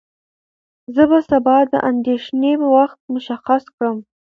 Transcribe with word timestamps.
زه 0.95 1.03
به 1.09 1.19
سبا 1.29 1.57
د 1.71 1.73
اندېښنې 1.89 2.53
وخت 2.75 2.99
مشخص 3.13 3.63
کړم. 3.75 3.97